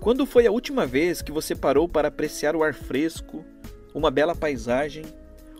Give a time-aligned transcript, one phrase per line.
[0.00, 3.44] Quando foi a última vez que você parou para apreciar o ar fresco,
[3.94, 5.04] uma bela paisagem,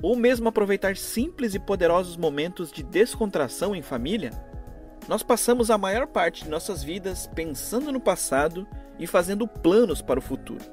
[0.03, 4.30] ou mesmo aproveitar simples e poderosos momentos de descontração em família?
[5.06, 8.66] Nós passamos a maior parte de nossas vidas pensando no passado
[8.98, 10.64] e fazendo planos para o futuro.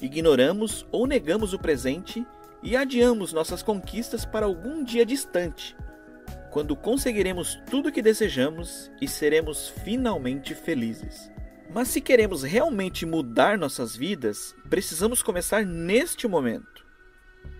[0.00, 2.24] Ignoramos ou negamos o presente
[2.62, 5.76] e adiamos nossas conquistas para algum dia distante,
[6.50, 11.30] quando conseguiremos tudo o que desejamos e seremos finalmente felizes.
[11.72, 16.84] Mas se queremos realmente mudar nossas vidas, precisamos começar neste momento.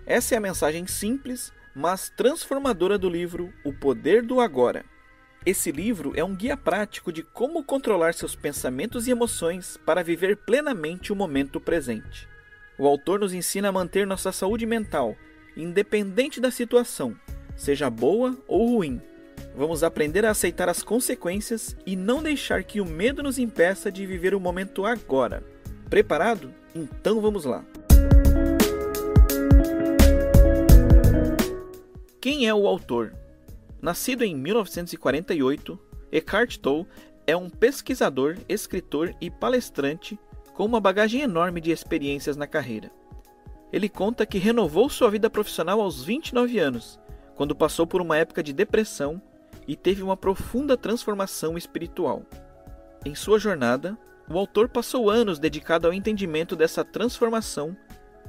[0.05, 4.85] Essa é a mensagem simples, mas transformadora do livro O Poder do Agora.
[5.47, 10.37] Esse livro é um guia prático de como controlar seus pensamentos e emoções para viver
[10.39, 12.29] plenamente o momento presente.
[12.77, 15.17] O autor nos ensina a manter nossa saúde mental,
[15.57, 17.17] independente da situação,
[17.61, 19.01] seja boa ou ruim,
[19.55, 24.07] Vamos aprender a aceitar as consequências e não deixar que o medo nos impeça de
[24.07, 25.43] viver o momento agora.
[25.89, 26.55] Preparado?
[26.75, 27.65] Então vamos lá!
[32.21, 33.15] Quem é o autor?
[33.83, 35.79] Nascido em 1948,
[36.13, 36.87] Eckhart Tolle
[37.27, 40.19] é um pesquisador, escritor e palestrante
[40.55, 42.91] com uma bagagem enorme de experiências na carreira.
[43.73, 47.01] Ele conta que renovou sua vida profissional aos 29 anos,
[47.35, 49.21] quando passou por uma época de depressão
[49.67, 52.25] e teve uma profunda transformação espiritual.
[53.05, 53.97] Em sua jornada,
[54.29, 57.77] o autor passou anos dedicado ao entendimento dessa transformação,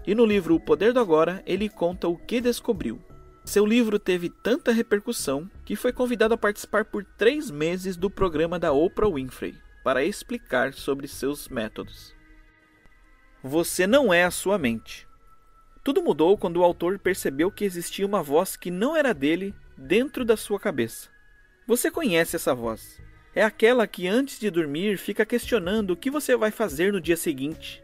[0.05, 2.99] e no livro O Poder do Agora ele conta o que descobriu.
[3.43, 8.57] Seu livro teve tanta repercussão que foi convidado a participar por três meses do programa
[8.57, 12.15] da Oprah Winfrey para explicar sobre seus métodos.
[13.43, 15.07] Você não é a sua mente.
[15.83, 20.23] Tudo mudou quando o autor percebeu que existia uma voz que não era dele dentro
[20.23, 21.09] da sua cabeça.
[21.65, 23.01] Você conhece essa voz.
[23.33, 27.17] É aquela que antes de dormir fica questionando o que você vai fazer no dia
[27.17, 27.83] seguinte,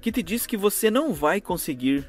[0.00, 2.06] que te diz que você não vai conseguir,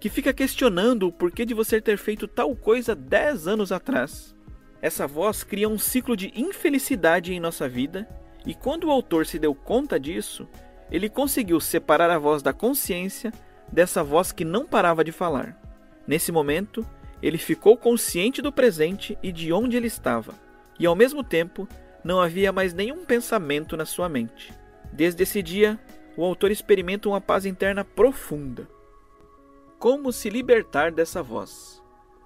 [0.00, 4.34] que fica questionando o porquê de você ter feito tal coisa 10 anos atrás.
[4.80, 8.08] Essa voz cria um ciclo de infelicidade em nossa vida,
[8.46, 10.48] e quando o autor se deu conta disso,
[10.90, 13.32] ele conseguiu separar a voz da consciência
[13.72, 15.60] dessa voz que não parava de falar.
[16.06, 16.86] Nesse momento,
[17.22, 20.34] ele ficou consciente do presente e de onde ele estava
[20.78, 21.68] e ao mesmo tempo
[22.04, 24.54] não havia mais nenhum pensamento na sua mente.
[24.92, 25.78] Desde esse dia,
[26.16, 28.68] o autor experimenta uma paz interna profunda.
[29.78, 31.82] Como se libertar dessa voz?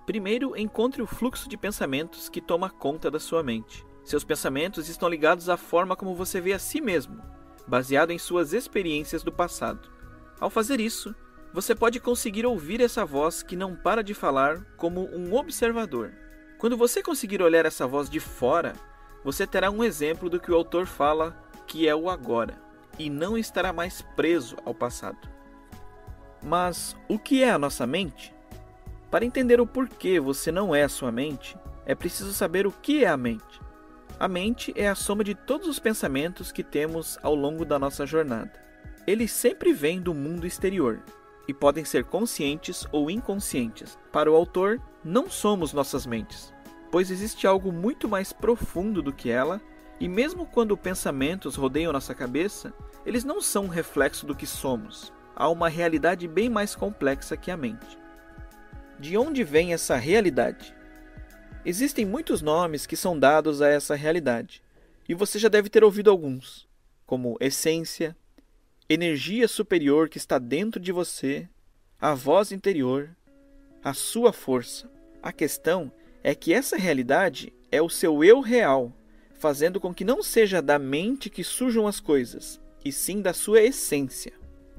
[0.06, 3.84] Primeiro, encontre o fluxo de pensamentos que toma conta da sua mente.
[4.04, 7.22] Seus pensamentos estão ligados à forma como você vê a si mesmo,
[7.66, 9.90] baseado em suas experiências do passado.
[10.40, 11.14] Ao fazer isso,
[11.52, 16.12] você pode conseguir ouvir essa voz que não para de falar como um observador.
[16.56, 18.72] Quando você conseguir olhar essa voz de fora,
[19.22, 21.36] você terá um exemplo do que o autor fala
[21.66, 22.54] que é o agora,
[22.98, 25.28] e não estará mais preso ao passado.
[26.42, 28.34] Mas o que é a nossa mente?
[29.10, 33.04] Para entender o porquê você não é a sua mente, é preciso saber o que
[33.04, 33.60] é a mente.
[34.18, 38.06] A mente é a soma de todos os pensamentos que temos ao longo da nossa
[38.06, 38.52] jornada.
[39.06, 41.02] Eles sempre vêm do mundo exterior
[41.46, 43.98] e podem ser conscientes ou inconscientes.
[44.12, 46.52] Para o autor, não somos nossas mentes,
[46.90, 49.60] pois existe algo muito mais profundo do que ela,
[49.98, 52.72] e mesmo quando pensamentos rodeiam nossa cabeça,
[53.04, 55.12] eles não são um reflexo do que somos.
[55.34, 57.98] Há uma realidade bem mais complexa que a mente.
[58.98, 60.74] De onde vem essa realidade?
[61.64, 64.62] Existem muitos nomes que são dados a essa realidade,
[65.08, 66.68] e você já deve ter ouvido alguns,
[67.06, 68.16] como essência,
[68.92, 71.48] energia superior que está dentro de você,
[71.98, 73.16] a voz interior,
[73.82, 74.90] a sua força.
[75.22, 75.90] A questão
[76.22, 78.92] é que essa realidade é o seu eu real,
[79.32, 83.62] fazendo com que não seja da mente que surjam as coisas, e sim da sua
[83.62, 84.32] essência.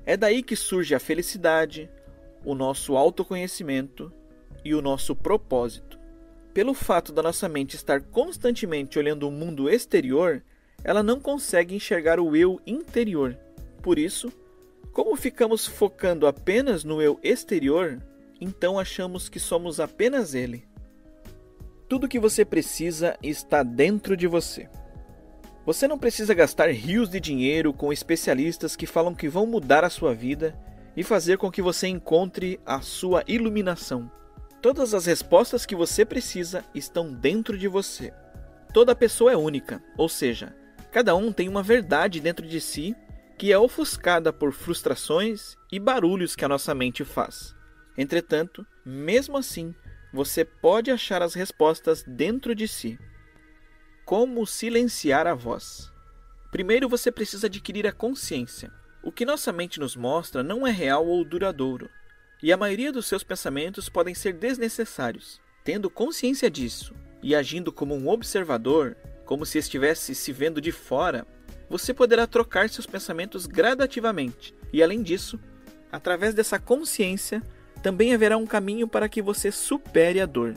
[0.05, 1.89] É daí que surge a felicidade,
[2.45, 4.13] o nosso autoconhecimento
[4.63, 5.97] e o nosso propósito.
[6.53, 10.43] Pelo fato da nossa mente estar constantemente olhando o mundo exterior,
[10.83, 13.37] ela não consegue enxergar o eu interior
[13.83, 14.31] por isso,
[14.93, 18.01] como ficamos focando apenas no eu exterior,
[18.39, 20.65] então achamos que somos apenas ele.
[21.89, 24.69] Tudo que você precisa está dentro de você.
[25.65, 29.89] Você não precisa gastar rios de dinheiro com especialistas que falam que vão mudar a
[29.89, 30.57] sua vida
[30.95, 34.09] e fazer com que você encontre a sua iluminação.
[34.61, 38.13] Todas as respostas que você precisa estão dentro de você.
[38.73, 40.55] Toda pessoa é única, ou seja,
[40.89, 42.95] cada um tem uma verdade dentro de si
[43.43, 47.53] que é ofuscada por frustrações e barulhos que a nossa mente faz.
[47.97, 49.75] Entretanto, mesmo assim,
[50.13, 52.97] você pode achar as respostas dentro de si.
[54.05, 55.91] como silenciar a voz.
[56.53, 58.71] Primeiro você precisa adquirir a consciência.
[59.03, 61.89] O que nossa mente nos mostra não é real ou duradouro,
[62.41, 65.41] e a maioria dos seus pensamentos podem ser desnecessários.
[65.65, 68.95] Tendo consciência disso e agindo como um observador,
[69.25, 71.27] como se estivesse se vendo de fora,
[71.69, 74.55] você poderá trocar seus pensamentos gradativamente.
[74.71, 75.39] E além disso,
[75.91, 77.41] através dessa consciência,
[77.81, 80.55] também haverá um caminho para que você supere a dor.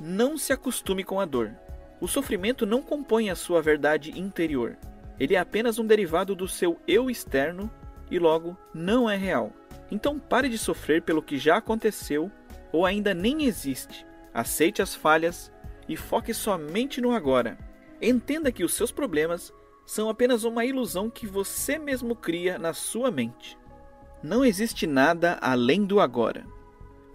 [0.00, 1.52] Não se acostume com a dor.
[2.00, 4.76] O sofrimento não compõe a sua verdade interior.
[5.18, 7.70] Ele é apenas um derivado do seu eu externo
[8.10, 9.52] e logo não é real.
[9.90, 12.30] Então pare de sofrer pelo que já aconteceu
[12.72, 14.04] ou ainda nem existe.
[14.34, 15.52] Aceite as falhas
[15.88, 17.56] e foque somente no agora.
[18.00, 19.52] Entenda que os seus problemas
[19.84, 23.58] são apenas uma ilusão que você mesmo cria na sua mente.
[24.22, 26.46] Não existe nada além do agora.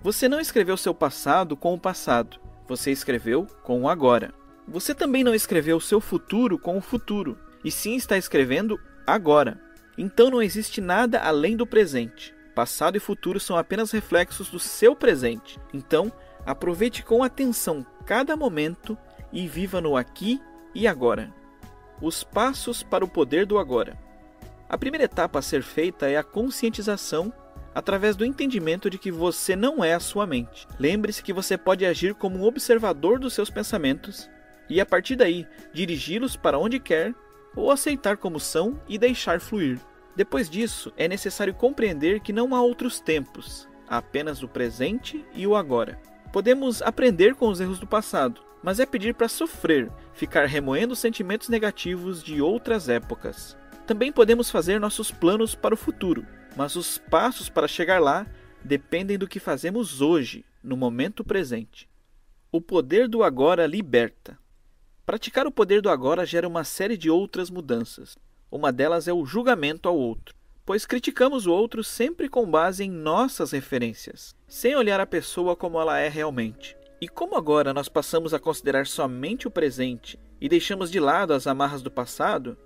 [0.02, 4.34] Você não escreveu seu passado com o passado, você escreveu com o agora.
[4.68, 9.60] Você também não escreveu seu futuro com o futuro, e sim está escrevendo agora.
[9.98, 12.36] Então não existe nada além do presente.
[12.54, 15.60] Passado e futuro são apenas reflexos do seu presente.
[15.74, 16.12] Então,
[16.46, 18.98] aproveite com atenção cada momento
[19.32, 20.42] e viva no aqui
[20.74, 21.34] e agora.
[22.02, 23.98] Os passos para o poder do agora.
[24.70, 27.34] A primeira etapa a ser feita é a conscientização
[27.74, 30.68] através do entendimento de que você não é a sua mente.
[30.80, 34.30] Lembre-se que você pode agir como um observador dos seus pensamentos
[34.70, 37.14] e, a partir daí, dirigi-los para onde quer
[37.56, 39.80] ou aceitar como são e deixar fluir.
[40.16, 45.46] Depois disso, é necessário compreender que não há outros tempos, há apenas o presente e
[45.48, 46.00] o agora.
[46.34, 51.48] Podemos aprender com os erros do passado, mas é pedir para sofrer, ficar remoendo sentimentos
[51.48, 53.58] negativos de outras épocas.
[53.86, 58.28] Também podemos fazer nossos planos para o futuro, mas os passos para chegar lá
[58.62, 61.88] dependem do que fazemos hoje, no momento presente.
[62.52, 64.38] O poder do agora liberta.
[65.06, 68.18] Praticar o poder do agora gera uma série de outras mudanças.
[68.52, 70.36] Uma delas é o julgamento ao outro,
[70.66, 75.80] pois criticamos o outro sempre com base em nossas referências, sem olhar a pessoa como
[75.80, 76.77] ela é realmente.
[77.00, 81.46] E como agora nós passamos a considerar somente o presente e deixamos de lado as
[81.46, 82.58] amarras do passado,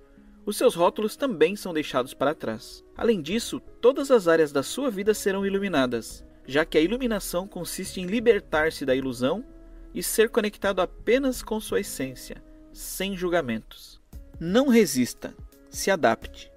[0.46, 2.84] os seus rótulos também são deixados para trás.
[2.96, 8.00] Além disso, todas as áreas da sua vida serão iluminadas, já que a iluminação consiste
[8.00, 9.44] em libertar-se da ilusão
[9.94, 12.42] e ser conectado apenas com sua essência,
[12.72, 14.02] sem julgamentos.
[14.40, 15.36] Não resista,
[15.70, 16.52] se adapte.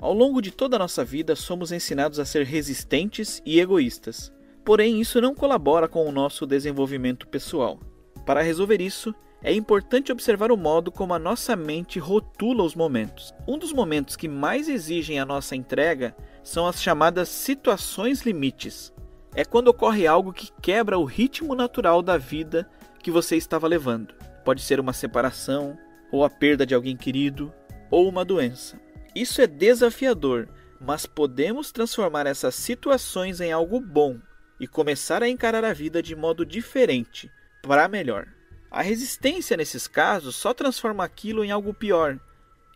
[0.00, 4.32] Ao longo de toda a nossa vida, somos ensinados a ser resistentes e egoístas.
[4.68, 7.80] Porém, isso não colabora com o nosso desenvolvimento pessoal.
[8.26, 13.32] Para resolver isso, é importante observar o modo como a nossa mente rotula os momentos.
[13.48, 18.92] Um dos momentos que mais exigem a nossa entrega são as chamadas situações limites.
[19.34, 22.68] É quando ocorre algo que quebra o ritmo natural da vida
[23.02, 24.12] que você estava levando.
[24.44, 25.78] Pode ser uma separação,
[26.12, 27.50] ou a perda de alguém querido,
[27.90, 28.78] ou uma doença.
[29.14, 30.46] Isso é desafiador,
[30.78, 34.18] mas podemos transformar essas situações em algo bom
[34.60, 37.30] e começar a encarar a vida de modo diferente,
[37.62, 38.28] para melhor.
[38.70, 42.18] A resistência nesses casos só transforma aquilo em algo pior.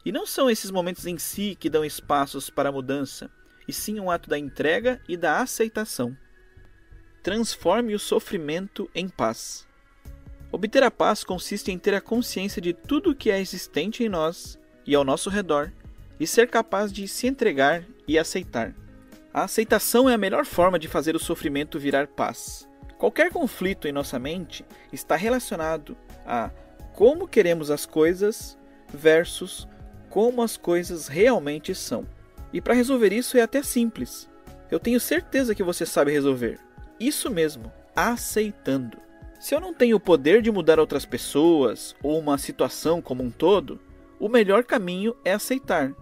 [0.05, 3.31] E não são esses momentos em si que dão espaços para a mudança,
[3.69, 6.17] e sim um ato da entrega e da aceitação.
[7.23, 9.67] Transforme o sofrimento em paz.
[10.51, 14.09] Obter a paz consiste em ter a consciência de tudo o que é existente em
[14.09, 15.73] nós e ao nosso redor
[16.19, 18.75] e ser capaz de se entregar e aceitar.
[19.35, 22.69] A aceitação é a melhor forma de fazer o sofrimento virar paz.
[22.99, 24.63] Qualquer conflito em nossa mente
[24.93, 25.97] está relacionado
[26.27, 26.51] a
[26.93, 28.59] como queremos as coisas
[28.93, 29.67] versus
[30.11, 32.07] como as coisas realmente são.
[32.53, 34.29] E para resolver isso é até simples.
[34.71, 36.61] Eu tenho certeza que você sabe resolver.
[37.01, 38.99] Isso mesmo, aceitando.
[39.41, 43.31] Se eu não tenho o poder de mudar outras pessoas ou uma situação como um
[43.31, 43.81] todo,
[44.21, 45.95] o melhor caminho é aceitar.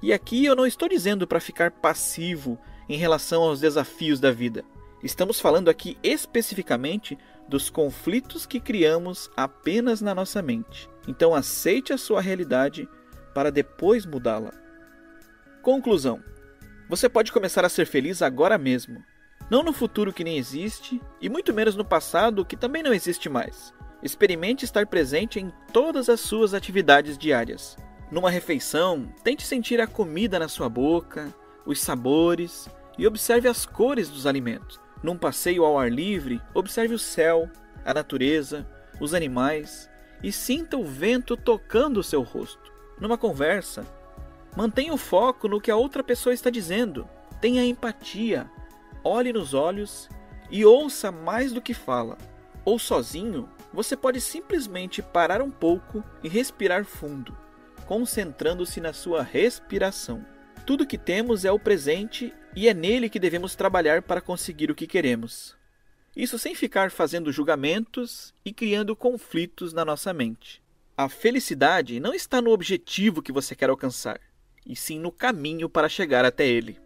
[0.00, 2.56] E aqui eu não estou dizendo para ficar passivo
[2.88, 4.64] em relação aos desafios da vida.
[5.02, 10.88] Estamos falando aqui especificamente dos conflitos que criamos apenas na nossa mente.
[11.06, 12.88] Então aceite a sua realidade
[13.34, 14.52] para depois mudá-la.
[15.62, 16.22] Conclusão:
[16.88, 19.04] Você pode começar a ser feliz agora mesmo.
[19.48, 23.28] Não no futuro que nem existe, e muito menos no passado que também não existe
[23.28, 23.72] mais.
[24.02, 27.76] Experimente estar presente em todas as suas atividades diárias.
[28.10, 31.32] Numa refeição, tente sentir a comida na sua boca,
[31.66, 34.80] os sabores e observe as cores dos alimentos.
[35.02, 37.50] Num passeio ao ar livre, observe o céu,
[37.84, 38.66] a natureza,
[39.00, 39.90] os animais
[40.22, 42.72] e sinta o vento tocando o seu rosto.
[42.98, 43.84] Numa conversa,
[44.56, 47.06] mantenha o foco no que a outra pessoa está dizendo.
[47.40, 48.50] Tenha empatia,
[49.04, 50.08] olhe nos olhos
[50.50, 52.16] e ouça mais do que fala.
[52.64, 57.36] Ou sozinho, você pode simplesmente parar um pouco e respirar fundo,
[57.86, 60.24] concentrando-se na sua respiração.
[60.66, 64.74] Tudo que temos é o presente e é nele que devemos trabalhar para conseguir o
[64.74, 65.56] que queremos.
[66.14, 70.60] Isso sem ficar fazendo julgamentos e criando conflitos na nossa mente.
[70.96, 74.20] A felicidade não está no objetivo que você quer alcançar,
[74.66, 76.80] e sim no caminho para chegar até ele.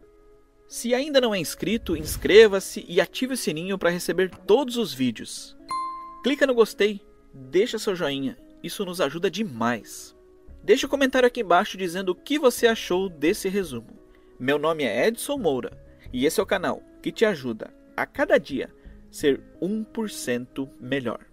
[0.68, 5.56] Se ainda não é inscrito, inscreva-se e ative o sininho para receber todos os vídeos.
[6.22, 7.00] Clica no gostei,
[7.32, 10.14] deixa seu joinha, isso nos ajuda demais.
[10.62, 13.98] Deixe um comentário aqui embaixo dizendo o que você achou desse resumo.
[14.38, 15.72] Meu nome é Edson Moura
[16.12, 18.70] e esse é o canal que te ajuda a cada dia
[19.10, 21.29] ser 1% melhor.